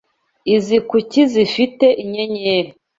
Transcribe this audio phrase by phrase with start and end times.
[0.55, 2.71] Izi kuki zifite inyenyeri.